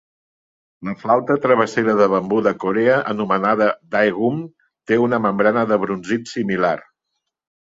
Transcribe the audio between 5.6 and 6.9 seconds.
de brunzit similar.